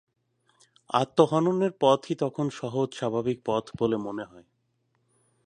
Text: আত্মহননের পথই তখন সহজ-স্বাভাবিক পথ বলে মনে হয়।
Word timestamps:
আত্মহননের 0.93 1.71
পথই 1.79 2.15
তখন 2.15 2.45
সহজ-স্বাভাবিক 2.49 3.37
পথ 3.45 3.65
বলে 3.79 3.97
মনে 3.97 4.23
হয়। 4.23 4.47